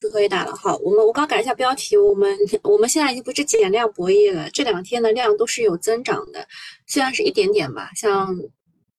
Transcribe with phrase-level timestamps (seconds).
[0.00, 0.56] 祝贺大了。
[0.56, 6.48] 好，我们我刚改一下标题，我们我们现在已经不是减量博弈了，这两天的量都是有增长的，
[6.86, 8.34] 虽然是一点点吧，像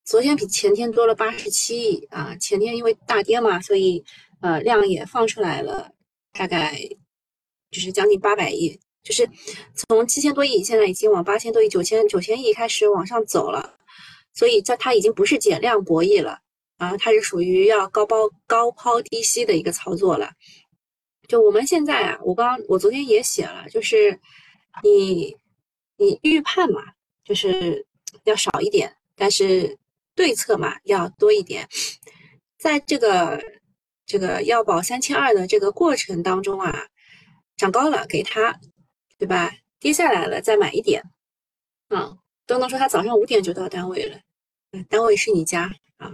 [0.06, 4.04] 昨天比前天多了八十七亿啊，前天因为大跌嘛，所以
[4.42, 5.90] 呃量也放出来了，
[6.34, 6.78] 大概
[7.72, 9.28] 就是将近八百亿，就是
[9.74, 13.76] 从七千多亿现在已经往八千多亿、九千九千亿开始往上走了，
[14.36, 16.38] 所以在它已经不是减量博弈了
[16.78, 20.30] 啊，它是属于要高抛高抛低吸的一个操作了。
[21.32, 24.20] 就我们现在啊，我刚我昨天也写了，就是
[24.84, 25.34] 你
[25.96, 26.82] 你预判嘛，
[27.24, 27.88] 就是
[28.26, 29.80] 要少一点，但是
[30.14, 31.70] 对策嘛要多一点。
[32.58, 33.42] 在这个
[34.06, 36.88] 这个要保三千二的这个过程当中啊，
[37.56, 38.60] 涨高了给他，
[39.18, 39.54] 对吧？
[39.80, 41.02] 跌下来了再买一点，
[41.88, 44.20] 啊，东东说他早上五点就到单位了，
[44.90, 46.12] 单位是你家啊。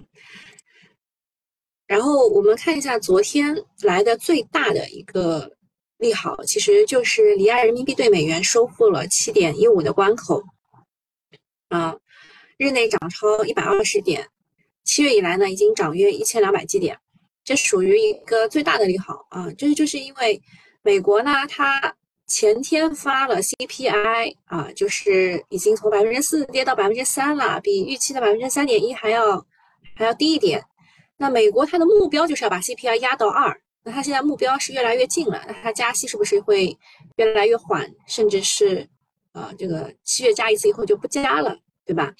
[1.97, 5.51] 然后我们看一下昨天来的最大的一个
[5.97, 10.43] 利好，其实就是离岸人民币对美元收复了七点一五的关口，
[11.69, 11.97] 啊，
[12.59, 14.27] 日内涨超一百二十点，
[14.83, 16.99] 七月以来呢已经涨约一千两百基点，
[17.43, 20.39] 这属于一个最大的利好啊，这就是因为
[20.83, 21.95] 美国呢，它
[22.27, 29.43] 前天发了 CPI 啊，就是已经从百分之四跌到百分之三了，比预期的百分之三点一还要
[29.95, 30.63] 还要低一点。
[31.17, 36.77] 那美国它的目标就是要把 CPI 压到二，那它现在目标是越来越近了，那它加息是不是会
[37.15, 38.87] 越来越缓，甚至是
[39.33, 42.13] 呃这个七月加一次以后就不加了，对吧？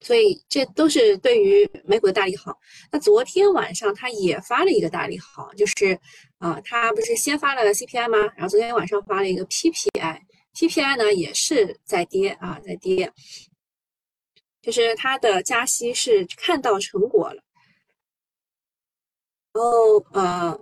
[0.00, 2.56] 所以这都是对于美股的大利好。
[2.92, 5.98] 那昨天晚上它也发了一个大利好，就是
[6.38, 8.18] 啊，它不是先发了 CPI 吗？
[8.36, 13.12] 然后昨天晚上发了一个 PPI，PPI 呢也是在跌啊，在跌，
[14.62, 17.42] 就是它的加息是看到成果了。
[19.58, 20.56] 然后呃，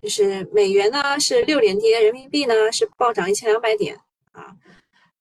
[0.00, 3.98] 就是美元呢是六连跌，人民币呢是暴涨一千两百点
[4.30, 4.54] 啊，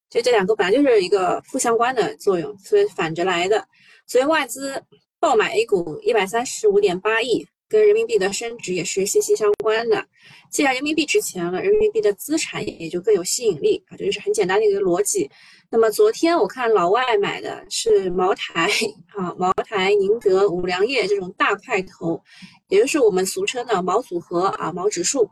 [0.07, 3.67] 就这两个本来就是一个负相关的作用，所以反着来的。
[4.05, 4.83] 所以外资
[5.19, 10.05] 爆买 A 股一百三十五点八亿，跟人民币的升值也是息息相关的。
[10.49, 15.31] 既然人民币值钱了，人民币的资产也就更有吸引力啊，这就是很简单的一个逻辑。
[15.69, 18.69] 那么昨天我看老外买的是茅台
[19.15, 22.21] 啊，茅台、宁德、五粮液这种大块头，
[22.67, 25.29] 也就是我们俗称的毛组合啊、毛指数。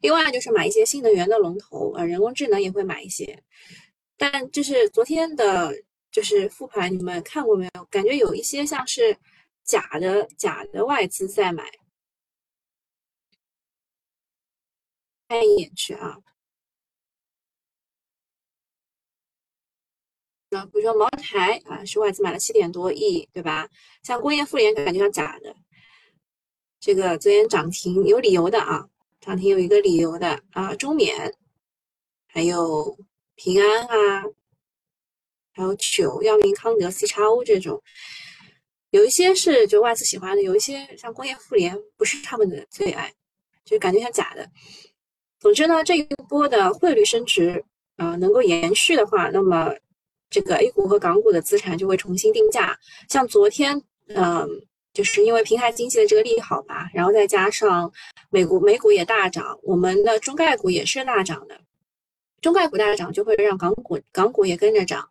[0.00, 3.40] 另外就是买一些新能源的龙头啊，人工智能也会买一些。
[4.18, 5.72] 但就是昨天的，
[6.10, 7.84] 就是复盘，你们看过没有？
[7.88, 9.16] 感觉有一些像是
[9.64, 11.70] 假的假的外资在买。
[15.28, 16.18] 看一眼去啊。
[20.50, 23.66] 啊，比如说茅台啊，是外资买了七点多亿，对吧？
[24.02, 25.56] 像工业富联感觉像假的，
[26.78, 28.86] 这个昨天涨停有理由的啊，
[29.18, 31.34] 涨停有一个理由的啊，中免，
[32.26, 32.98] 还有
[33.34, 34.24] 平安啊，
[35.52, 37.82] 还有九药明康德、C 叉 O 这种，
[38.92, 43.12] 有一些是就外资喜欢的，有一些像工业互联不是他们的最爱，
[43.64, 44.48] 就感觉像假的。
[45.40, 47.62] 总之呢，这一波的汇率升值
[47.96, 49.74] 啊，能够延续的话，那么。
[50.34, 52.74] 这个 A 股和港股的资产就会重新定价，
[53.06, 54.48] 像昨天，嗯，
[54.94, 57.92] 就是因为平台经济的这个利好吧，然后再加上
[58.30, 61.60] 美股美股也大涨，我们的中概股也是大涨的，
[62.40, 65.06] 中概股大涨就会让港股港股也跟着涨，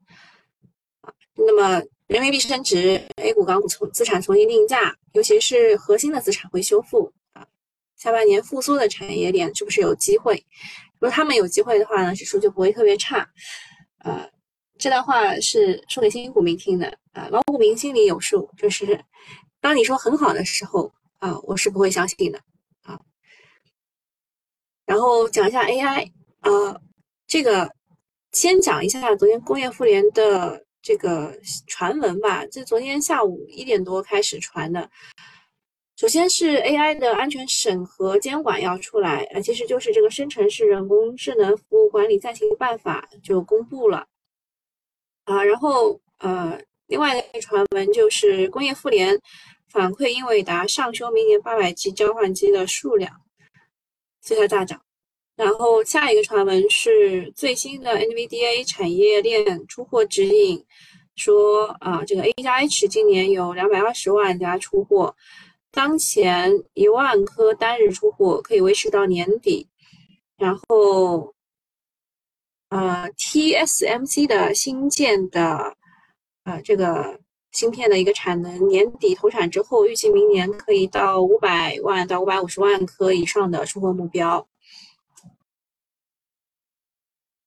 [1.02, 7.48] 啊，那么人民币升值，A 股港股从资产重新定价，尤其是核心的资产会修复啊，
[7.96, 10.36] 下半年复苏的产业链是不是有机会？
[11.00, 13.26] 如果他们有机会的话呢，指数就不会特别差，
[14.00, 14.30] 呃。
[14.78, 18.50] 这段话是说给新股民听的啊，老股民心里有数。
[18.58, 19.00] 就是
[19.62, 22.42] 当你说很好的时候啊，我是不会相信的
[22.82, 23.00] 啊。
[24.86, 26.82] 然后讲一下 AI 啊，
[27.26, 27.72] 这个
[28.34, 31.38] 先讲一下昨天工业妇联的这个
[31.68, 32.46] 传闻吧。
[32.46, 34.90] 这昨天下午一点多开始传的。
[35.96, 44.08] 首先是 AI 的安全审核监管要出来啊，其实就是这个生成式人工智能服务管理暂行办法就公布了。
[45.26, 49.20] 啊，然后呃，另外一个传闻就是工业妇联
[49.70, 53.22] 反馈英伟达上修明年八百 G 交换机的数量，
[54.22, 54.82] 所以它大涨。
[55.42, 60.64] 然后下一个传闻是最新的 NVDA 产业链出货指引，
[61.16, 65.16] 说啊，这个 A 加 H 今年有两百二十万家出货，
[65.72, 69.68] 当前一万颗单日出货可以维持到年底，
[70.38, 71.34] 然后。
[72.70, 75.76] 呃，TSMC 的新建的
[76.46, 77.20] 呃这个
[77.52, 84.48] 芯片的一个产能，年底投产之后，预计明年可以到五百万到五百五十万颗以上的出货目标。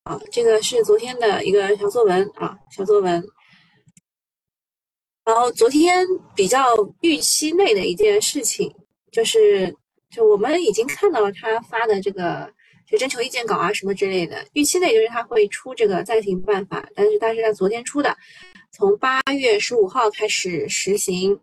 [0.04, 3.24] 啊，这个是昨天的一个小作文啊，小作文。
[5.24, 6.62] 然后昨天比较
[7.00, 8.70] 预期内的一件事情，
[9.10, 9.74] 就是
[10.10, 12.52] 就我们已经看到了他发的这个
[12.86, 18.14] 就征求意见稿啊什么之类的，预期内就是他会出这个暂停办法，但是他是在昨天出的，
[18.72, 21.40] 从八月十五号开始实行。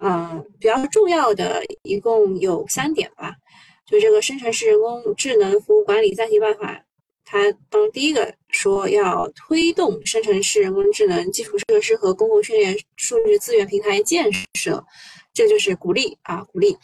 [0.00, 3.34] 嗯，比较重要的一共有三点吧，
[3.84, 6.84] 就这个生成式人工智能服务管理暂停办法。
[7.30, 14.82] 他当第一个说要推动生成式人工智能基础设施和公共训练数据资源平台建设，
[15.34, 16.74] 这就是鼓励啊鼓励。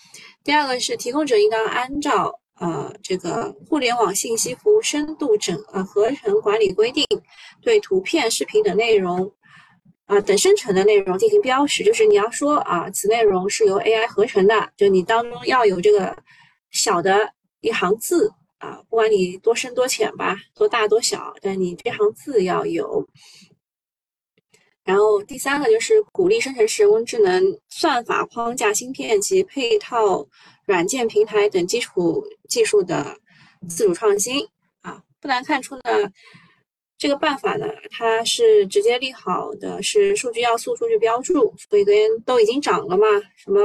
[0.44, 7.06] 第二个是提供者应当按照呃这个互联网信息服务深度整呃合成管理规定，
[7.62, 9.32] 对图片、视频等内容
[10.05, 16.14] 啊等生成的内容进行标识，就是你要说啊此内容是由 AI 合成的，就你当中要有这个
[16.70, 17.32] 小的
[17.62, 18.31] 一行字。
[18.64, 23.06] 啊，不管你多深多浅吧，多大多小，但你这行字要有。
[24.84, 30.26] 然后第三个就是鼓励生成式人工智能算法框架、芯片及配套
[30.64, 33.19] 软件平台等基础技术的
[33.69, 34.46] 自主创新。
[34.81, 35.82] 啊，不难看出呢，
[36.96, 43.06] 这个办法呢，它是直接利好的是数据要素、数据标注，所以昨天都已经涨了嘛，
[43.37, 43.60] 什么？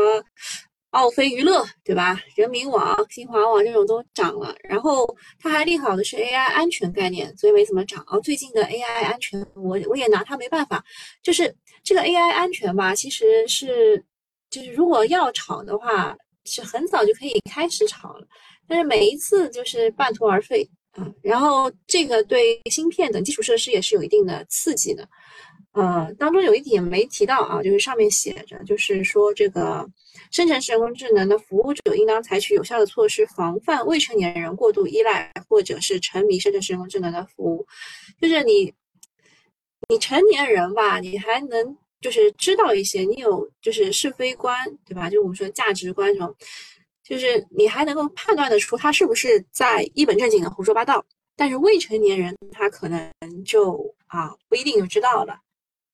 [0.91, 2.19] 奥飞娱乐对吧？
[2.35, 5.05] 人民网、新华网这种都涨了，然后
[5.39, 8.03] 它还利好的是 AI 安全概念，所以没怎么涨。
[8.07, 10.83] 哦，最近的 AI 安全，我我也拿它没办法。
[11.21, 14.03] 就是这个 AI 安全吧，其实是
[14.49, 16.15] 就是如果要炒的话，
[16.45, 18.27] 是很早就可以开始炒了，
[18.67, 21.07] 但是每一次就是半途而废啊。
[21.21, 25.07] 然后这个对芯片等基础设施也是有一定的刺激的。
[25.73, 29.87] 呃，当中有一点没提到啊，就是上面写着，就是说这个
[30.31, 37.65] 生成式人工智能的服务者应当采取有效的措施，防范未成年人过度依赖或者是沉迷生成式人工智能的服务。
[38.19, 38.73] 就是你，
[39.89, 45.07] 你成年人吧，你还能就是知道一些，你有就是是非观，对吧？
[45.07, 46.35] 就我们说价值观这种，
[47.03, 51.05] 就是你还能够判断得出他是不是在一本正经的胡说八道。
[51.35, 53.09] 但是未成年人他可能
[53.45, 55.39] 就啊不一定就知道了。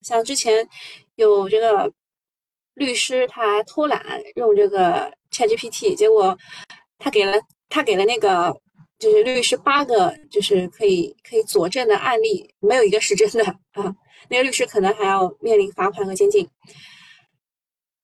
[0.06, 0.70] 像之前
[1.16, 1.92] 有这个
[2.76, 6.38] 律师，他偷懒用这个 ChatGPT，结果
[7.00, 7.34] 他给了
[7.70, 8.56] 他给了那个
[9.00, 13.96] 就是律师八个就是可以可以佐证的案例，没有一个是真的啊。
[14.30, 16.48] 那个律师可能还要面临罚款和监禁。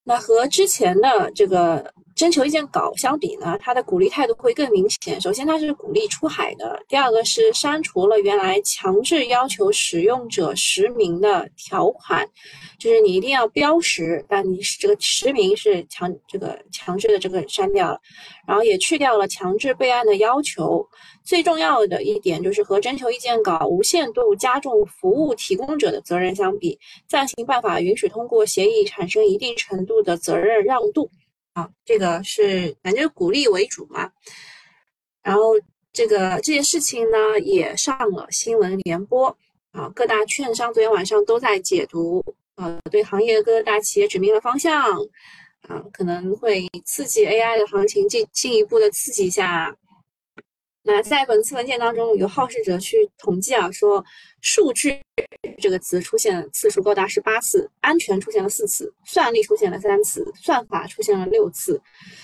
[0.03, 1.93] 那和之前的这个。
[2.21, 5.19] 征求意见稿相比呢，它的鼓励态度会更明显。
[5.19, 12.23] 首先，它是鼓励出海的；第二个是删除了原来强制要求使用者实名的条款，
[12.77, 17.99] 就是你一定要标识，但你这个实名是强这个强制的这个删掉了。
[18.45, 20.87] 然后也去掉了强制备案的要求。
[21.23, 26.77] 最重要的一点就是和征求意见稿无限度加重服务提供者的责任相比，
[27.07, 31.09] 暂行办法允许通过协议产生一定程度的责任让渡。
[31.85, 34.11] 这个是反正鼓励为主嘛，
[35.23, 35.41] 然后
[35.93, 39.35] 这个这件事情呢也上了新闻联播
[39.71, 42.23] 啊，各大券商昨天晚上都在解读，
[42.55, 44.81] 呃，对行业各大企业指明了方向，
[45.67, 49.75] 啊，可能会刺激 AI 的行情进进一步的刺激一下。
[50.83, 54.03] 那在本次文件当中，有好事者去统计啊，说
[54.41, 54.99] 数据
[55.61, 61.79] 这个词出现次数高达十八次，安全出现了四次，算力出现了三次，算法出现了六次，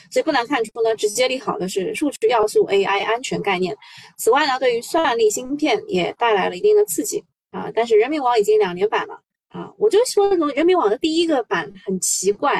[0.09, 3.77] 所以不难看出呢，直接利好的是数据要素 AI 安全概念。
[4.17, 7.71] 此外呢，对于算力芯片也带来了一定的刺激啊。
[7.75, 12.53] 但是人民网已经两年版了啊，我就说人民网的第一个版很奇怪，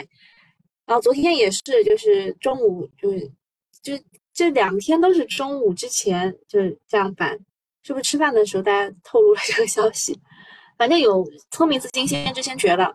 [0.86, 3.32] 然后昨天也是，就是中午就是
[3.82, 3.94] 就。
[4.38, 7.36] 这两天都是中午之前就是这样办，
[7.82, 10.16] 是不是吃饭的时候大家透露了这个消息？
[10.78, 12.94] 反正有聪明资金先知先觉了。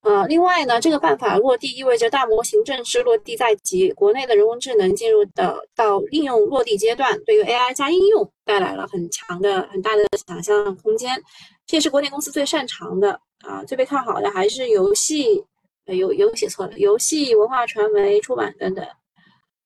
[0.00, 11.22] 呃，另外呢，这个办法落地意味着大模型正式落地在即，国内的人工智能进入的到应用落地阶段，对于 AI 加应用带来了很强的、很大的想象空间。
[11.68, 13.12] 这也是国内公司最擅长的
[13.46, 15.44] 啊，最被看好的还是游戏，
[15.86, 18.84] 呃，有有写错了，游戏、文化传媒、出版等等。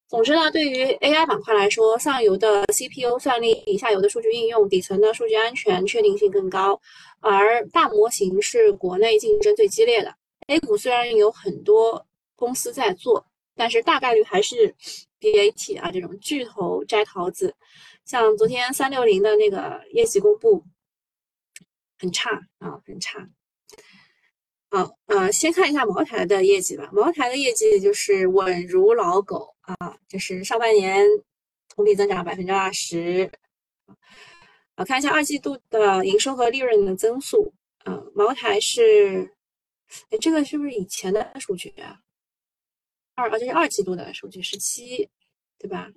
[0.08, 6.80] 总之呢，对于 AI 板块来说，上游的 CPU 算力，下游的数据应用，底层的数据安全确定性更高，
[7.18, 10.14] 而大模型是国内竞争最激烈的。
[10.46, 14.72] A 股虽然有很多公司在做，但是大概率还是
[15.18, 17.52] BAT 啊这种巨头摘桃子。
[18.04, 20.62] 像昨天三六零的那个业绩公布，
[21.98, 23.28] 很差啊，很差。
[24.70, 26.88] 好，呃，先看一下茅台的业绩吧。
[26.92, 31.04] 茅台的业绩就是稳如老狗啊，就是上半年
[31.68, 33.30] 同比增长百分之二十。
[34.76, 37.52] 啊，看一下二季度的营收和利润的增速。
[37.84, 39.30] 啊，茅台是，
[40.10, 42.00] 哎，这个是不是以前的数据啊？
[43.14, 45.08] 二，啊，这是二季度的数据，十七，
[45.58, 45.88] 对吧？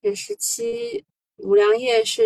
[0.00, 1.04] 这十七，
[1.36, 2.22] 五粮液是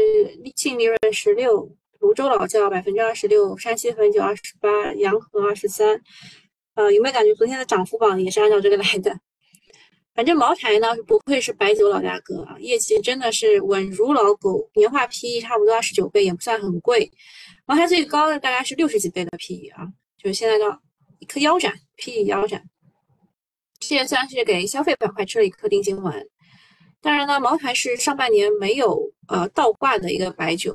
[0.54, 1.70] 净利润十六。
[1.98, 6.00] 泸州老窖百分之二十六，山西汾酒二十八，洋河二十三。
[6.74, 9.18] 呃，有没有感觉昨天的涨幅榜也是按照这个来的？
[10.16, 17.12] 反正茅台呢，不愧是白酒老大哥啊，业绩真的是稳如老狗，年化 PE 差不多二十九倍，也不算很贵。
[17.66, 20.64] 茅台最高的大概是六十几倍的 PE 啊，就是现在的
[21.18, 22.64] 一颗腰斩，PE 腰斩。
[23.78, 26.24] 这也算是给消费板块吃了一颗定心丸。
[27.02, 30.72] 当然呢，茅台是上半年没有呃倒挂的一个白酒。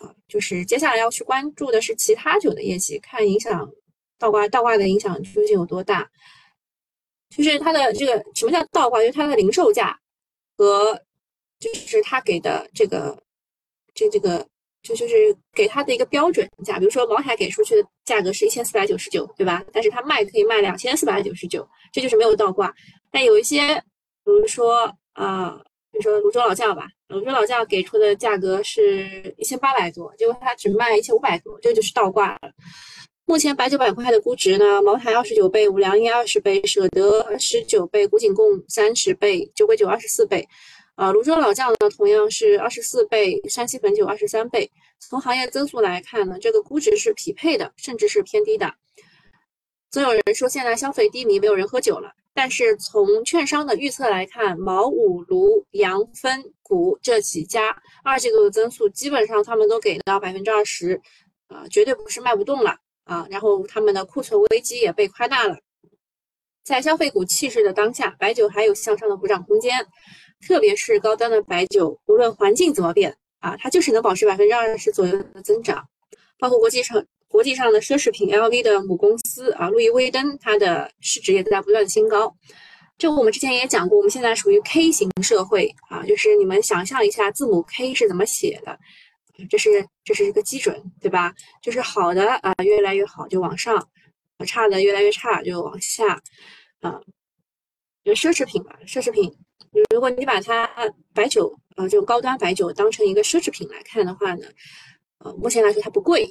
[0.00, 3.70] 啊，就是接下来要去关注的是其他酒的业绩，看影响
[4.18, 6.10] 倒挂倒挂的影响究竟有多大。
[7.36, 9.00] 就是它的这个什么叫倒挂？
[9.00, 9.98] 就是它的零售价
[10.56, 11.00] 和
[11.58, 13.16] 就是他给的这个
[13.94, 14.46] 这这个
[14.82, 15.14] 就就是
[15.52, 16.78] 给他的一个标准价。
[16.78, 19.64] 比如说茅台给出去的价格是一千四百九十九，对吧？
[19.72, 22.74] 但是他卖可以卖两千四百九十九，这就是没有倒挂。
[23.10, 23.74] 但有一些，
[24.24, 25.60] 比如说啊。
[25.92, 32.38] 比如说泸州老窖吧，泸州老窖给出的价格是一千八百多，结果它只卖一千五百多，这就是倒挂了。
[33.30, 40.44] 目前白酒板块的估值呢，茅台二十九倍，五粮液二十倍，舍得十九倍，古井贡三十倍，酒鬼酒二十四倍。
[40.96, 44.68] 啊，泸州老窖呢同样是二十四倍，山西汾酒二十三倍。
[44.98, 48.74] 从行业增速来看呢，这个估值是匹配的，甚至是偏低的。
[49.92, 52.10] 总有人说现在消费低迷，没有人喝酒了。
[52.34, 61.00] 但是从券商的预测来看，茅五卢、阳分股这几家二季度的增速，基本上他们都给到百分之二十，
[61.46, 62.74] 啊，绝对不是卖不动了
[63.10, 63.26] 啊。
[63.30, 65.58] 然后他们的库存危机也被夸大了。
[66.64, 69.84] 在消费股气势的当下，白酒还有向上的补涨空间，
[70.46, 75.84] 特别是高端的白酒，无论环境怎么变啊，它就是能保持百分之二十左右的增长，
[76.38, 77.04] 包括国际上。
[77.32, 82.34] 国际上的奢侈品 LV 的母公司啊，路易威登，它的市值也在不断新高。
[82.98, 88.76] 这我们之前也讲过，我们现在属于 K 型社会啊，就是你们想象一下字母 K 是怎么写的，
[89.48, 89.70] 这是
[90.04, 91.32] 这是一个基准，对吧？
[91.62, 93.88] 就是好的啊，越来越好就往上，
[94.46, 96.20] 差的越来越差就往下
[96.80, 97.00] 啊。
[98.02, 99.30] 就奢侈品吧，奢侈品，
[99.92, 100.68] 如果你把它
[101.14, 104.46] 白酒啊，这种高端白酒当成一个奢侈品来看的话呢，
[105.18, 106.28] 呃，目前来说它不贵。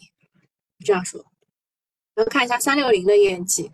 [0.85, 1.19] 这样说，
[2.15, 3.69] 然后看一下三六零的业绩，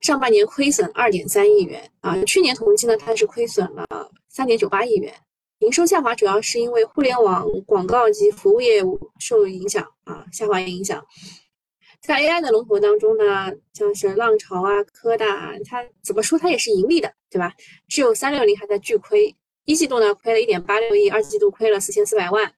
[0.00, 3.86] 上半年亏损二点三亿元啊，去年同期呢它是亏损了
[4.30, 5.14] 三点九八亿元，
[5.60, 11.04] 营收下滑主要是因为互联网广告及服务业务受影响啊，下滑影响。
[12.00, 17.52] 在 AI 的龙头当中呢，像是浪潮啊、科大，它怎么说它也是盈利的，对吧？
[17.88, 19.34] 只有三六零还在巨亏，
[19.64, 22.52] 一季度呢亏了一点八六亿，二季度亏了四千四百万，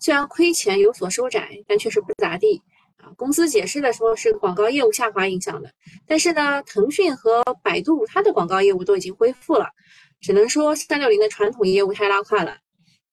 [0.00, 2.62] 虽然亏钱有所收窄，但确实不咋地。
[2.96, 5.70] 啊，公司解释的说是广告业务下滑影响的，
[6.06, 9.68] 但是呢，腾讯和百度它的广告业务都已经恢复了，
[10.20, 12.58] 只能说三六零的传统业务太拉胯了。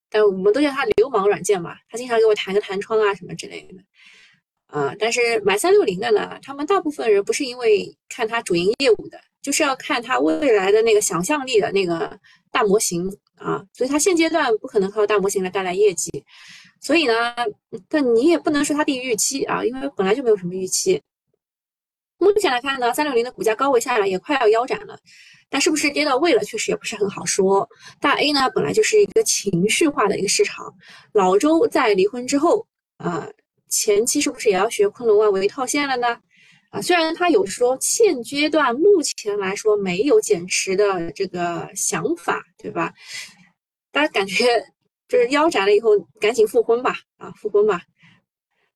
[0.10, 3.84] 但我们都叫它流氓软件嘛，他经常给我弹个弹窗啊什么之类的。
[4.68, 12.18] 啊，但是买三六零的呢，他们大部分人不是因为看它主营业务的，就是要看它未来的那个想象力的那个
[12.52, 16.24] 大模型啊，所以它现阶段不可能靠大模型来带来业绩。
[16.82, 17.14] 所以呢，
[17.90, 21.02] 但你也不能说它低于预期啊，因为本来就没有什么预期。
[22.18, 24.98] 目前来看呢，三六零的股价高位下来也快要腰斩了，
[25.56, 27.66] 那是不是跌到位了，确实也不是很好说。
[28.02, 30.74] 大 A 呢，本来就是一个情绪化的一个市场，
[31.14, 33.26] 老周在离婚之后啊，
[33.70, 36.20] 前期是不是也要学昆仑万维套现了呢？
[36.72, 42.94] 啊，虽然他有说现阶段目前来说没有减持的这个想法，对吧？
[43.94, 44.46] 大家感觉。
[45.08, 47.80] 就是腰斩了以后，赶紧复婚吧，啊，复婚吧。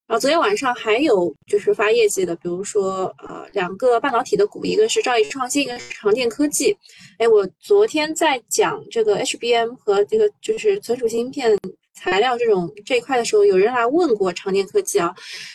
[0.10, 6.76] 然后昨天晚上还有就是发业绩的，比如说呃两个半导体的股，一个是兆易创新，一个是长电科技。
[7.20, 11.56] 哎，我昨天在讲这个 HBM 和这个就是存储芯片
[11.94, 15.14] 材料这种这一块的时候，有人来问过长电科技啊。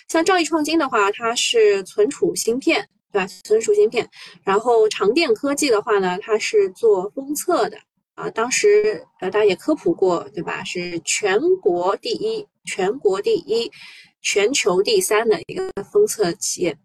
[0.09, 3.27] 像兆易创新的话，它是存储芯片，对吧？
[3.43, 4.09] 存储芯片。
[4.45, 7.77] 然后长电科技的话呢，它是做封测的。
[8.15, 10.63] 啊，当时呃，大家也科普过，对吧？
[10.63, 13.69] 是全国第一、全国第一、
[14.25, 16.77] 全球第三的一个封测企业。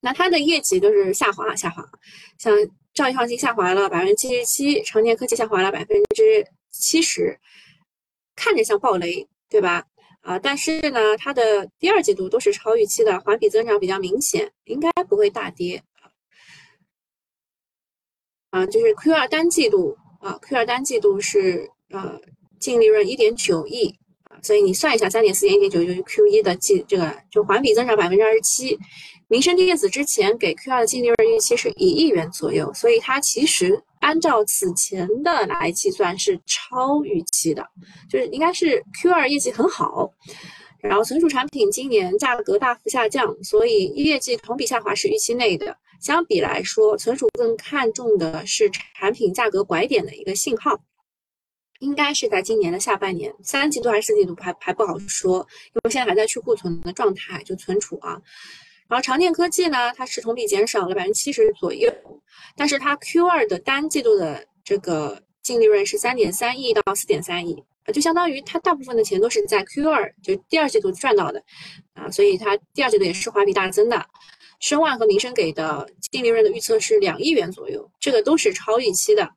[0.00, 1.86] 那它的业绩都是下滑，下滑。
[2.38, 2.56] 像
[2.94, 7.38] 兆易创新下滑了百分之七十七，长电科技下滑了百分之七十，
[8.34, 9.84] 看着像暴雷，对吧？
[10.20, 15.82] 啊，但是呢，它的第二季度都是超预期的，环比增长比较明显，应该不会大跌
[18.50, 18.64] 啊。
[18.66, 22.20] 就是 Q 二单季度啊，Q 二单季度是呃
[22.60, 23.98] 净利润一点九亿，
[24.42, 28.78] 所以你算一下，三点四减一点九就是 Q 一的季这个就环比增长百分之二十七。
[29.28, 37.66] 民生电子之前给 Q 二的净利润预期是一亿元左右，所以它其实按照此前的来计算是超预期的，
[38.10, 40.10] 就是应该是 Q 二业绩很好。
[40.82, 45.76] 然后存储产品今年价格大幅下降，所以业绩同比下滑是预期内的。
[46.00, 48.68] 相比来说，存储更看重的是
[48.98, 50.76] 产品价格拐点的一个信号，
[51.82, 58.16] 应该是在今年的下半年，三季度还是四季度还还不好说，因为现在还在去库存的状态，就存储啊。
[58.88, 61.92] 然后长电科技呢，它是同比减少了百分之七十左右，
[62.56, 67.60] 但是它 Q 二的单季度的这个净利润是三点三亿到四点三亿，
[67.92, 71.42] 就相当于它大部分的钱都是在 Q 二就第二季度赚到的，
[71.94, 74.06] 啊，所以它第二季度也是环比大增的。
[74.60, 79.28] 申万和民生给的净利润的预测是两亿元左右，这个都是超预期的，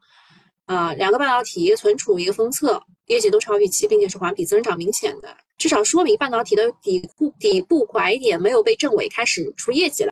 [0.66, 5.38] 啊，两个半导体一个存储一个封测业绩都超预期，并且是环比增长明显的。
[5.58, 10.12] 至少说明半导体的底部底部拐点没有被证伪，开始出业绩了。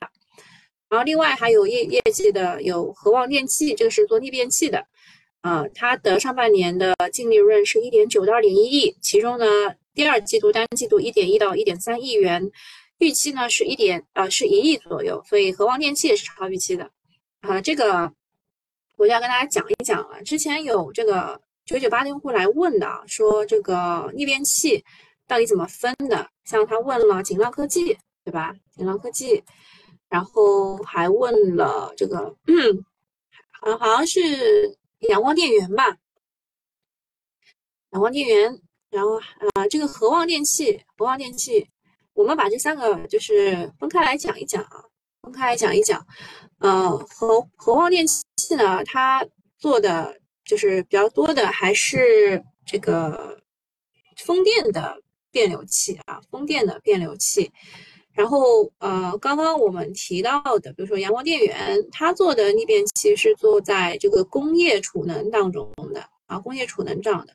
[0.89, 4.85] 然后另外还有业业绩的有和旺电器，这个是做逆变器的，
[5.41, 9.45] 啊，它的上半年的净利润是一点九到二点一亿，其中呢
[9.95, 12.51] 第二季度单季度一点一到一点三亿元，
[12.99, 16.89] 预期呢是一点呃是一亿左右，所以和旺电器也是超预期的。
[17.41, 18.13] 啊，这个
[18.97, 20.21] 我就要跟大家讲一讲了。
[20.23, 24.83] 之前有这个九九八的用户来问的，说这个逆变器。
[25.25, 26.29] 到底怎么分的？
[26.43, 28.53] 像他问了锦浪科技，对吧？
[28.75, 29.41] 锦浪科技，
[30.09, 32.85] 然后还问了这个， 嗯，
[33.51, 34.77] 好好像是
[35.09, 35.97] 阳光电源吧？
[37.91, 39.15] 阳光电源，然后
[39.55, 41.65] 啊，这个和旺电器，和旺电器，
[42.13, 44.83] 我们把这三个就是分开来讲一讲啊，
[45.21, 46.05] 分开来讲一讲。
[46.59, 48.22] 呃，和和旺电器
[48.55, 49.25] 呢，它
[49.57, 53.41] 做的就是比较多的还是这个
[54.17, 54.99] 风电的。
[55.33, 57.51] 变流器啊，风电的变流器，
[58.13, 67.33] 然后呃，刚刚我们提到的，比如说阳光电源，它做的逆变器是做在这个工业储能当中的啊，工业储能这样的。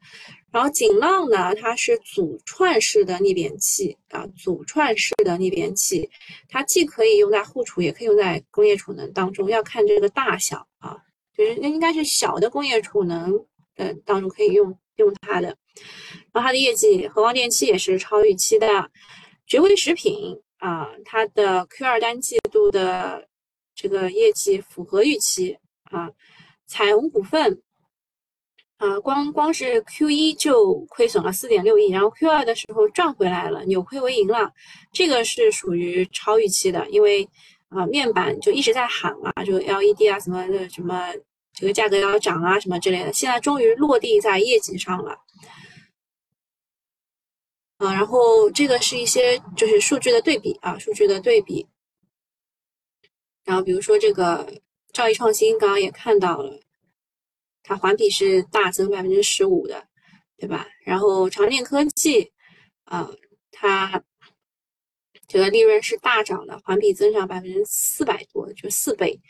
[0.50, 6.08] 然后锦浪呢，它是组串式的逆变器啊，组串式的逆变器，
[6.48, 10.96] 它既可以用在户储，也可以用在工业储能当中，要看这个大小啊，
[11.36, 13.32] 就是那应该是小的工业储能
[13.76, 15.56] 呃当中可以用用它的。
[16.32, 18.90] 然后它的业绩，和光电器也是超预期的。
[19.46, 23.26] 绝味食品啊，它的 Q 二单季度的
[23.74, 26.10] 这个业绩符合预期啊。
[26.66, 27.62] 彩虹股份
[28.78, 34.52] 啊，光光是 Q 一就亏损了四点六亿，然后 Q 二的时候赚回来了，扭亏为盈了。
[34.92, 37.28] 这个是属于超预期的，因为
[37.70, 41.12] 啊，面板就一直在喊嘛，就 LED 啊什么的什么
[41.52, 45.18] 这个价格要涨啊什么之类的，现在终于落地在业绩上了。
[47.78, 51.66] 啊，然后这个是一些就是数据的对比啊，数据的对比。
[53.44, 54.46] 然后比如说这个
[54.92, 56.60] 兆易创新，刚刚也看到了，
[57.68, 59.84] 它环比是大增百分之十五的，
[60.38, 60.66] 对吧？
[60.86, 62.32] 然后长电科技
[62.84, 63.10] 啊，
[63.52, 64.02] 它
[65.26, 69.20] 这个利润是大涨的，环比增长百分之四百多，就四倍。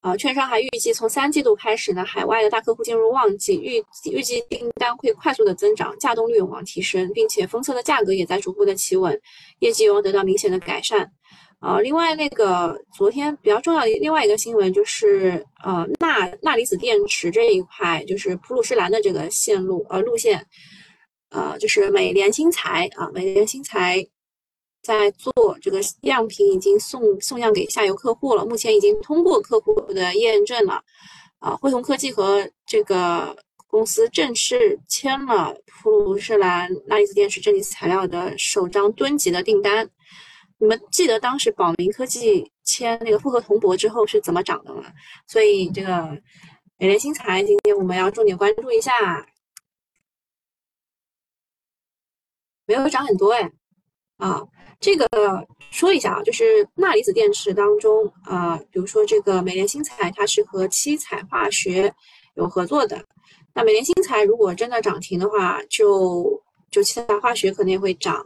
[0.00, 9.20] 啊，券商还预计从三季度开始呢，海外的大客户进入旺季，预预计订单会快速的增长，稼动率有望提升，并且封测的价格也在逐步的企稳，
[9.58, 11.12] 业绩有望得到明显的改善。
[11.62, 20.44] 啊，另外那个昨天比较重要的另外一个新闻就是，呃，钠钠离子电池这一块，就是普鲁士蓝的这个线路呃路线，
[21.30, 24.04] 呃，就是美联新材啊，美联新材。
[24.82, 30.82] 在做这个样品已经送送样给下游客户了，目前已经通过客户的验证了，
[31.38, 33.36] 啊，汇鸿科技和这个
[33.68, 39.88] 公司正式签了普鲁士蓝钠离子电池正极材料的首张吨级的订单。
[40.62, 44.84] 你们记得当时宝明科技签那个复合铜箔之后是怎么涨的吗？
[45.26, 46.16] 所以这个
[46.78, 49.26] 美联新材今天我们要重点关注一下，
[52.64, 53.50] 没有涨很多哎，
[54.18, 54.40] 啊。
[54.78, 55.08] 这个
[55.72, 61.92] 说一下啊，就是钠离子电池当中啊，比如说这个美联新材，它是和七彩化学
[62.34, 63.04] 有合作的。
[63.52, 68.24] 那美联新材如果真的涨停的话，就就七彩化学可能也会涨，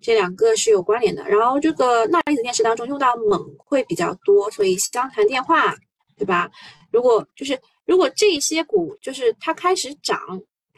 [0.00, 1.28] 这两个是有关联的。
[1.28, 5.74] 然后这个钠离子电池当中用到锰会比较多，所以湘潭电化，
[6.16, 6.50] 对吧？
[6.90, 10.18] 如果就是如果这些股就是它开始涨。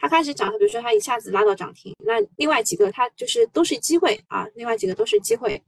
[0.03, 5.53] 它开始涨，它比如说它一下子拉到涨停，那另外几个它就是都是机会啊，另外几个都是机会。
[5.53, 5.61] 目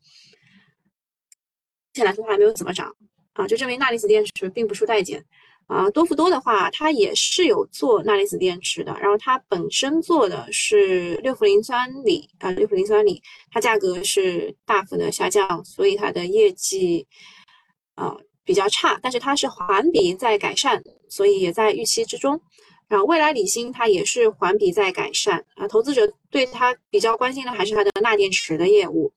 [1.94, 2.92] 前来说还没有怎么涨
[3.34, 5.24] 啊，就证明钠离子电池并不输待见
[5.67, 5.89] 啊。
[5.91, 13.21] 多氟多的话，它也是有做钠离子电池的，然后它本身做的是六氟磷酸锂啊，六氟磷酸锂，
[13.52, 17.06] 它价格是大幅的下降，所以它的业绩
[17.95, 22.39] 啊比较差，但是它是环比在改善，所以也在预期之中。
[22.89, 29.12] 然后未来锂芯它也是环比在改善啊，投资者对它比较关心的还是它的钠电池的业务。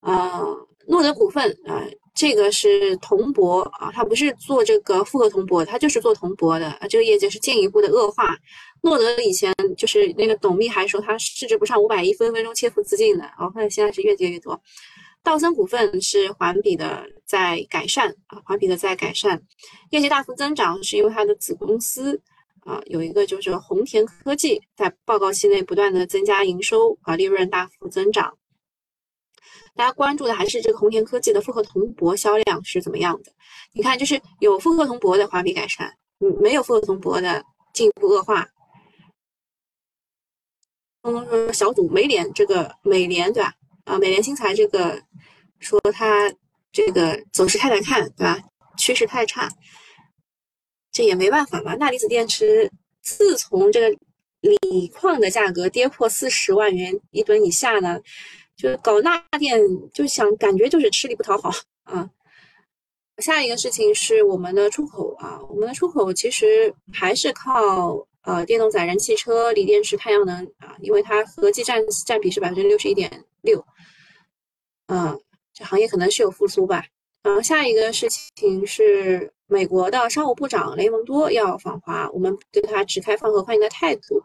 [0.00, 0.44] 呃，
[0.88, 1.84] 诺德股份啊，
[2.16, 8.36] 这个是铜箔啊，它不是做这个复合铜箔，它就是做铜箔的啊，这个业绩是进一步的恶化。
[8.82, 14.58] 诺德以前就是那个董秘还说它市值不上五百亿，分分钟切腹自尽的，然后现在是越跌越多。
[15.22, 19.42] 道森股份是环比的在改善啊，环比的在改善，
[19.90, 22.20] 业绩大幅增长是因为它的子公司。
[22.64, 28.36] 啊，有一个就是红田科技在报告期内不断的增加营收啊，利润大幅增长。
[29.76, 33.30] 大家关注的还是这个红田科技的复合铜箔销量是怎么样的？
[33.72, 38.48] 你看，就是有复合铜箔的环比改善，嗯，没有复合铜箔的进一步恶化。
[41.02, 43.52] 东东说小组美联这个美联对吧？
[43.84, 45.00] 啊，美联新材这个
[45.60, 46.32] 说它
[46.72, 48.38] 这个走势太难看对吧？
[48.78, 49.48] 趋势太差。
[50.90, 52.70] 这也没办法嘛，钠离子电池
[53.02, 53.98] 自从这个
[54.40, 58.00] 锂矿的价格跌破四十万元一吨以下呢，
[58.56, 59.60] 就是搞钠电
[59.92, 61.50] 就想感觉就是吃力不讨好
[61.84, 62.08] 啊。
[63.18, 73.64] 下一个事情是我们的出口啊，我们的出口其实还是靠呃电动载人汽车、锂电池、太阳能啊，因为它合计占占比是百分之六十一点六，
[74.88, 75.20] 嗯，
[75.54, 76.84] 这行业可能是有复苏吧。
[77.22, 79.32] 然后下一个事情是。
[79.48, 84.20] 美国的商务部长雷蒙多要访华，我们对他持开放和欢迎的态度。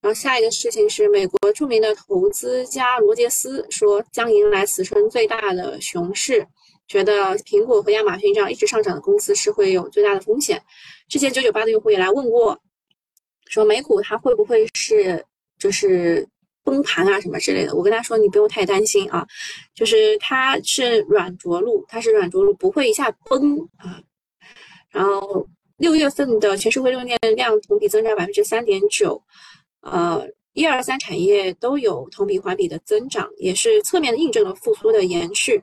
[0.00, 6.46] 然后下一个事情是，美国著名的投资家罗杰斯说将迎来此生最大的熊市，
[6.88, 10.62] 觉得苹果和亚马逊这样一直上涨的公司是会有最大的风险。
[11.08, 12.58] 之前九九八的用户也来问过，
[13.46, 15.24] 说美股它会不会是
[15.58, 16.28] 就是。
[16.62, 19.26] 崩盘啊什么之类的，我跟他说你不用太担心啊，
[19.74, 23.98] 就是它是软着陆，它是软着陆，不会一下崩啊。
[24.90, 29.20] 然后六月份的全社会用电量同比增长百分之三点九，
[29.80, 35.62] 呃，一二三产业都有同比环比的增长，也是侧面印证了复苏的延续。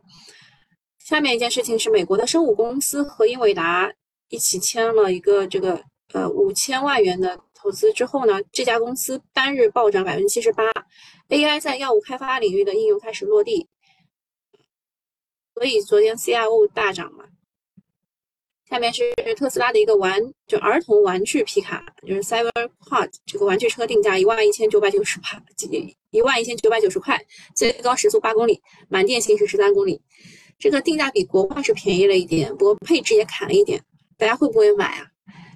[0.99, 3.91] 下面一件事情是美国的生物公司和英伟达
[4.29, 5.81] 一起签了一个这个
[6.13, 7.39] 呃五千万元的。
[7.59, 10.63] 投资之后呢，这家公司单日暴涨百分之七十八
[11.27, 13.67] ，AI 在药物开发领域的应用开始落地，
[15.55, 17.25] 所以昨天 CRO 大涨嘛。
[18.69, 25.41] 下面是特斯拉的一个玩，就儿童玩具皮卡，就是 Cyberquad 这个玩具车定价一万一千九百九十八，
[26.11, 27.17] 一万一千九百九十块，
[27.55, 30.01] 最高时速八公里，满电行驶十三公里。
[30.59, 33.81] 这个定价比国外是便宜了一点，不过配置也砍了一点，
[34.17, 35.07] 大家会不会买啊？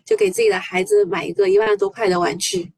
[0.05, 2.71] 就给自己的孩子买一个一万多块的玩具。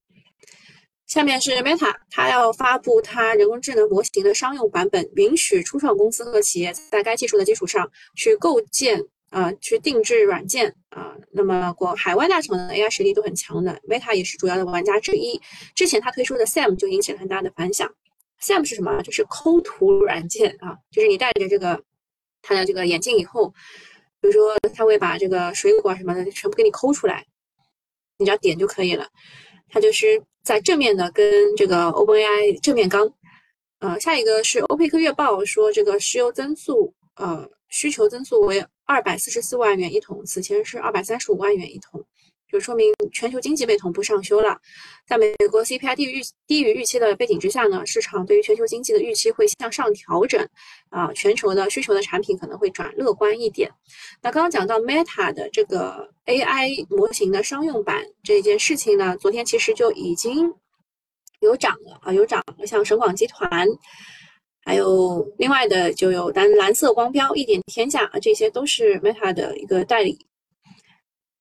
[1.05, 8.99] 下面是 Meta，它要发布它人工智能模型的商用版本，允许初创公司和企业在该技术的基础上去构建
[9.33, 11.15] 啊，去定制软件啊。
[11.31, 15.41] 那么国海外大厂的 AI 实力都很强的，Meta 也是主要的玩家之一。
[15.75, 17.91] 之前它推出的 Sam 就引起了很大的反响。
[18.41, 19.01] Sam 是什么？
[19.01, 21.83] 就是抠图软件啊，就是你戴着这个
[22.41, 23.53] 它的这个眼镜以后。
[24.21, 27.25] 比如说，他会把这个水果什么的全部给你抠出来，
[28.17, 29.05] 你只要点就可以了。
[29.67, 33.13] 它就是在正面的跟这个 OpenAI 正面刚。
[33.79, 42.05] 呃，下一个是欧佩克月报说，这个石油增速，呃，需求增速为二百四十四万元一桶，此前是二百三十五万元一桶。
[42.47, 44.55] 就说明全球经济被同步上修了，
[45.07, 50.47] 在美国 CPI 低于预低于预期的背景之下呢，市场对于全球经济的预期会向上调整，
[50.89, 53.71] 啊，全球的需求的产品可能会转乐观一点。
[54.21, 60.53] 那刚刚讲到 Meta 的这个 AI 模型的商用版这件事情呢，昨天其实就已经
[61.39, 63.67] 有涨了啊，有涨了，像省广集团，
[64.65, 70.25] 还有另外的就有蓝蓝色光标、一点天下啊，这些都是 Meta 的一个代理。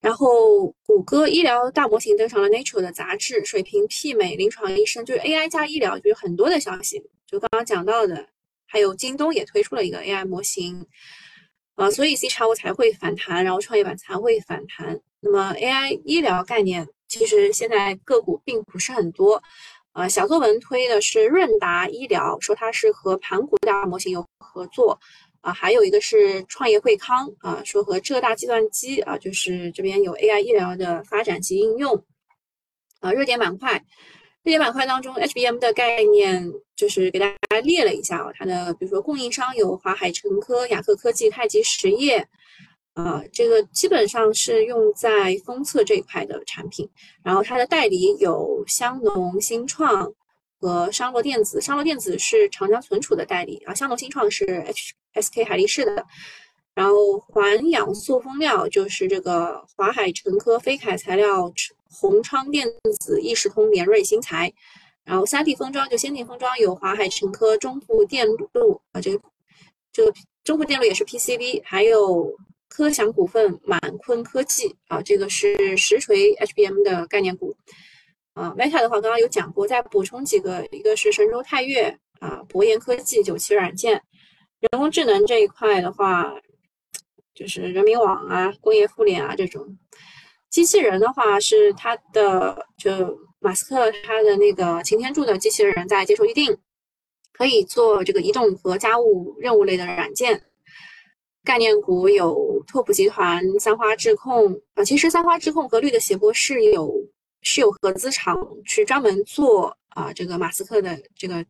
[0.01, 7.01] 然后，谷歌医疗大模型登上了 Nature 的杂志，水平媲美临床医生，就是 AI 加医疗，就是很多的消息。
[7.25, 8.27] 就刚刚讲到的，
[8.67, 10.85] 还有京东也推出了一个 AI 模型，
[11.77, 15.01] 啊，所以 C 叉 O 才会反弹，然后创业板才会反弹。
[15.21, 19.41] 那么 AI 医疗概念，其实现在个股并不是很多，
[19.95, 24.99] 呃，小作文推的是润达医疗，说它是和盘古大模型有合作。
[25.43, 32.01] 啊，还有一个是创业惠康啊，说和浙大计算机啊，就是这边有 AI 医疗的发展及应用。
[33.01, 33.73] 啊，热点板块，
[34.45, 42.25] 热点板块当中，HBM 的概念就是给大家列了一下啊，它的比如说供应商有华海诚科、雅克科技、太极实业，
[42.95, 46.89] 啊，这个基本上是用在封测这一块的产品。
[47.23, 50.13] 然后它的代理有香农、新创
[50.61, 54.45] 和商洛电子，商洛电子是长江存储的代理啊，香农新创是
[55.15, 56.07] HSK 海力士的。
[56.75, 61.53] 然后环氧塑封料就是这个华海城科、飞凯材料。
[61.95, 62.67] 宏昌电
[63.01, 64.51] 子、易时通、联瑞新材，
[65.05, 69.21] 然后三 D 封装就先进封装有华海城科、中富电路啊，这个
[69.93, 72.35] 这个中富电路也是 PCB，还有
[72.73, 77.55] 科翔股份、满坤科技啊，这个是实锤 HBM 的概念股
[78.33, 78.55] 啊。
[78.57, 84.03] Meta 的话刚刚有讲过，再补充几个，一个是神州泰岳啊，博研科技、九旗软件，
[84.61, 86.33] 人工智能这一块的话，
[87.35, 89.77] 就是人民网啊、工业互联啊这种。
[90.49, 96.57] 机器人的话是它的，就马斯克他的那个擎天柱的机器人在接受预定，
[97.35, 100.43] 可以做这个移动和家务任务类的软件。
[101.45, 106.93] 概念股有拓普集团、三花智控啊，其实三花智控和绿的斜坡是有
[107.43, 111.45] 是有合资厂去专门做啊这个马斯克的这个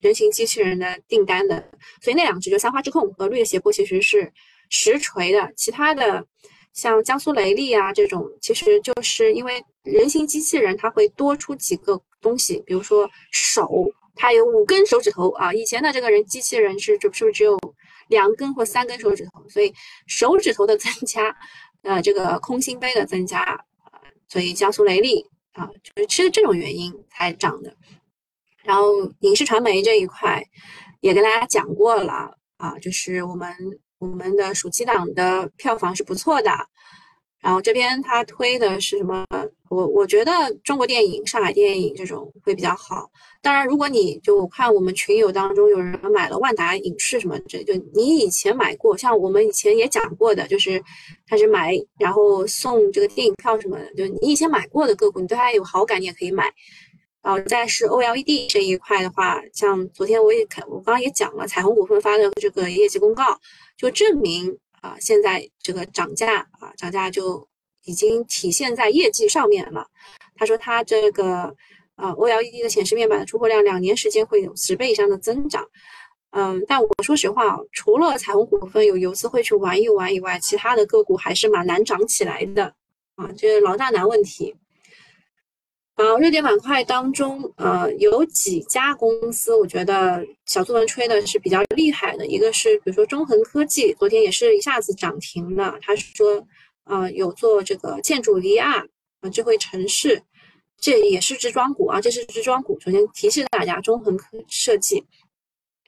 [0.00, 1.62] 人形机器人的订单的，
[2.02, 4.32] 所以那两只就三花智控和绿的斜坡其实是
[4.68, 6.26] 实锤的，其他的。
[6.74, 13.84] 像江苏雷利啊这种，其实就是因为人形机器人它会多出几个东西，比如说手，
[14.14, 15.52] 它有五根手指头啊。
[15.52, 17.58] 以前的这个人机器人是是不是只有
[18.08, 19.48] 两根或三根手指头？
[19.48, 19.72] 所以
[20.06, 21.36] 手指头的增加，
[21.82, 23.42] 呃，这个空心杯的增加，
[23.92, 27.74] 呃，所以江苏雷利啊，就是是这种原因才涨的。
[28.64, 30.44] 然后影视传媒这一块
[31.00, 33.54] 也跟大家讲过了啊，就是我们。
[34.00, 36.52] 我们的暑期档的票房是不错的，
[37.40, 39.26] 然后这边他推的是什么？
[39.70, 40.32] 我我觉得
[40.64, 43.10] 中国电影、上海电影这种会比较好。
[43.40, 50.82] 当然，如果你就看我们群友当中有人买了万达影视什么，这就你以前买过，像我们以前也讲过的，就是
[51.26, 56.52] 他是买然后送这个电影票什么的，就你以前买过的个股，你对它有好感，你也可以买。
[57.20, 63.38] 然后再是 OLED 这一块的话，像昨天我也看，我刚刚也讲了，彩虹股份发的这个业绩公告。
[63.76, 67.47] 就证明啊，现在这个涨价啊，涨价就
[67.88, 69.86] 已经体现在业绩上面了。
[70.36, 71.54] 他说他这个
[71.96, 75.66] 啊，OLED 的显示面板的出货量两年时间会有十倍以上的增长。
[76.32, 82.74] 嗯，但我说实话啊，除了彩虹股份有游资会去玩一玩以外，其他的个股还是蛮难涨起来的
[83.16, 84.54] 啊，这是老大难问题。
[85.96, 92.24] 好，热点板块当中，呃，有几家公司，我觉得小作文吹的是比较厉害的。
[92.26, 95.76] 一个是，比如说中恒科技，昨天也是一下子涨停了。
[95.82, 96.46] 他说，
[96.88, 98.88] 呃，有做这个建筑 VR
[99.20, 100.22] 啊，智慧城市，
[100.80, 102.80] 这也是支装股啊，这是支装股。
[102.80, 105.04] 首先提示大家，中恒科设计，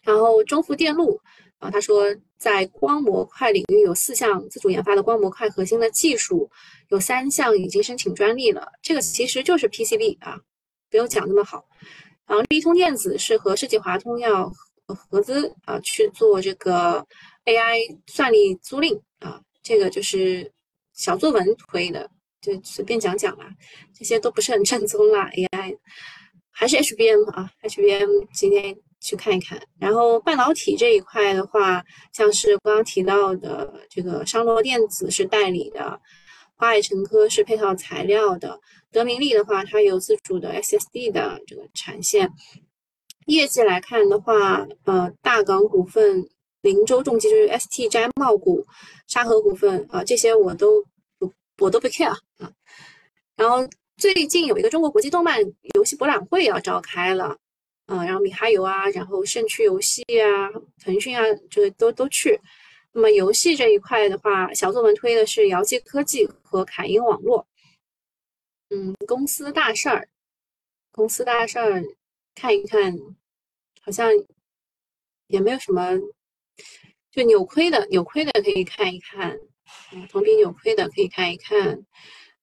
[0.05, 1.21] 然后中富电路。
[1.59, 2.07] 啊，他说
[2.39, 6.51] 在光模块领域有四项自主研发的光模块核心的技术，
[6.89, 8.67] 有三项已经申请专利了。
[8.81, 10.41] 这个其实就是 PCB 啊，
[10.91, 11.69] 不用讲那么好。
[12.27, 14.51] 然后立通电子是和世纪华通要
[14.87, 17.07] 合资啊去做这个
[17.45, 20.51] AI 算力租赁啊，这个就是
[21.01, 22.11] 小作文推的，
[22.43, 23.47] 就随便讲讲啦，
[23.99, 25.31] 这些都不是很正宗啦。
[25.31, 25.79] AI
[26.51, 28.77] 还是 HBM 啊，HBM 今天。
[29.03, 31.83] 去看一看，然后半导体这一块的话，
[32.13, 35.99] 像是刚刚提到的这个商洛电子是代理的，
[36.55, 38.61] 华海城科是配套材料的，
[38.93, 42.31] 德明利的话，它有自主的 SSD 的这个产线。
[43.25, 46.29] 业绩来看的话，呃，大港股份、
[46.63, 48.67] 林州重机就是 ST 摘帽股、
[49.07, 50.85] 沙河股份啊，这些我都
[51.19, 52.53] 不我都不 care 啊。
[53.37, 55.41] 然后最近有一个中国国际动漫
[55.75, 57.37] 游戏博览会要召开了。
[57.87, 62.39] 嗯，然后米哈游啊，然后盛趣游戏啊，腾讯啊，这个都都去。
[62.93, 67.45] 那么游戏这一块的话，小作文推的是遥界科技和凯英网络。
[68.69, 70.09] 嗯，公司大事儿，
[70.93, 71.83] 公司大事儿，
[72.37, 72.97] 看一看，
[73.83, 74.09] 好像
[75.27, 75.99] 也没有什么，
[77.11, 79.39] 就扭亏的，扭亏的可以看一看，
[79.93, 81.85] 嗯，同比扭亏的可以看一看，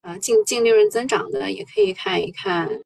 [0.01, 2.81] 啊，净净利润增长的也可以看一看。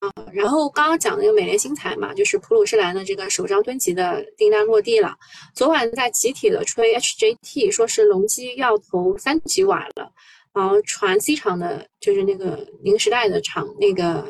[0.00, 5.16] 啊，然后刚刚讲那个美联新材嘛，就是普鲁士蓝的这个首张吨级的订单落地了。
[5.54, 10.12] 昨晚在集体的吹 HJT，说是隆基要投三级瓦了。
[10.52, 14.26] 然后传 C 厂的，就是那个宁时代的厂，那个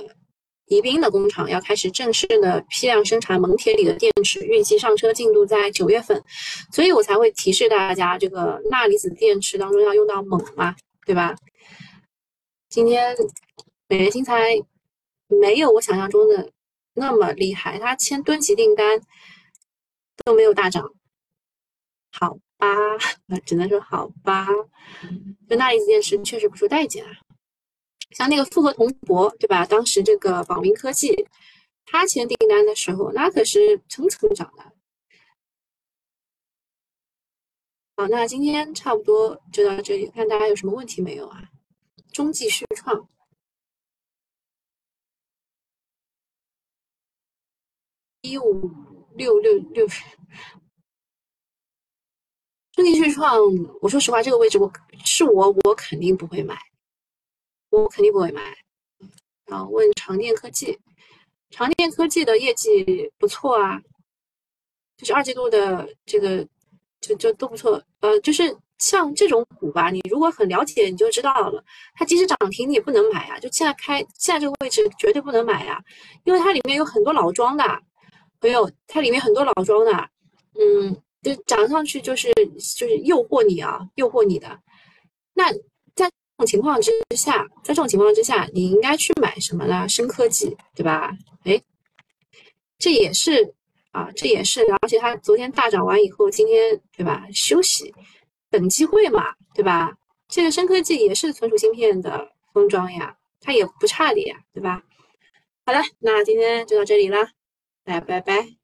[0.66, 6.20] 宜宾的工厂要开始正式的批量生产锰铁锂的电池，预计上车进度在九月份。
[6.72, 10.74] 所以我才会提示大家，这个钠离子电池当中要用到锰嘛，
[11.04, 11.36] 对吧？
[12.68, 13.16] 今天
[13.88, 14.60] 美元新材
[15.28, 16.50] 没有我想象中的
[16.94, 19.00] 那么厉害，它签吨级订单
[20.24, 20.92] 都没有大涨，
[22.12, 22.66] 好吧，
[23.46, 24.48] 只能说好吧。
[25.48, 27.10] 就那一件事确实不出待见啊。
[28.10, 29.66] 像那个复合铜箔，对吧？
[29.66, 31.28] 当时这个宝明科技，
[31.84, 34.72] 他签订单的时候，那可是蹭蹭涨的。
[37.96, 41.42] 好，那今天差不多就到这里，看大家有什么问题没有啊？
[42.12, 43.08] 中继续创
[48.22, 48.70] 一五
[49.14, 49.86] 六六六，
[52.72, 53.38] 中继续创，
[53.80, 54.72] 我说实话，这个位置我
[55.04, 56.56] 是我，我肯定不会买。
[57.82, 58.56] 我肯定不会买。
[59.46, 60.76] 然后问长电科技，
[61.50, 63.80] 长电科技的业绩不错啊，
[64.96, 66.44] 就是二季度的这个
[67.00, 67.80] 就就都不错。
[68.00, 71.62] 呃，就是像这种股吧，你如果很了解，你就知道了。
[71.94, 73.38] 它即使涨停，你也不能买啊。
[73.38, 75.80] 就现在开现在这个位置绝对不能买啊，
[76.24, 77.64] 因为它里面有很多老庄的
[78.40, 79.92] 朋友，它里面很多老庄的，
[80.58, 82.32] 嗯，就涨上去就是
[82.76, 84.58] 就是诱惑你啊，诱惑你的。
[85.34, 85.52] 那。
[86.38, 89.88] 这种情况之下，在这种情况之下，你应该去买什么呢？
[89.88, 91.10] 深科技，对吧？
[91.44, 91.60] 哎，
[92.78, 93.54] 这也是
[93.92, 97.26] 啊，这也是，而且它昨天大涨完以后，今天对吧？
[97.32, 97.94] 休息，
[98.50, 99.96] 等机会嘛，对吧？
[100.28, 104.82] 这个深科技也是存储芯片的封装呀，它也不差的呀，对吧？
[105.64, 107.30] 好了，那今天就到这里了，
[107.82, 108.55] 大家拜拜。